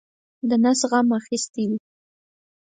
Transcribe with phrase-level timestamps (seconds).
[0.49, 1.77] د نس غم اخیستی وي.